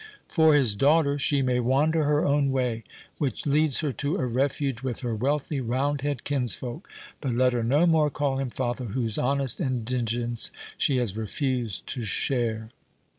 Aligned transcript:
For 0.27 0.55
his 0.55 0.73
daughter, 0.73 1.19
she 1.19 1.43
may 1.43 1.59
wander 1.59 2.05
her 2.05 2.25
own 2.25 2.51
way, 2.51 2.83
which 3.19 3.45
leads 3.45 3.81
her 3.81 3.91
to 3.91 4.17
a 4.17 4.25
refuge 4.25 4.81
with 4.81 5.01
her 5.01 5.13
wealthy 5.13 5.61
roundhead 5.61 6.23
kinsfolk; 6.23 6.89
but 7.21 7.35
let 7.35 7.53
her 7.53 7.63
no 7.63 7.85
more 7.85 8.09
call 8.09 8.39
him 8.39 8.49
father, 8.49 8.85
whose 8.85 9.19
honest 9.19 9.61
indigence 9.61 10.49
she 10.75 10.97
has 10.97 11.15
refused 11.15 11.85
to 11.89 12.01
share!" 12.01 12.71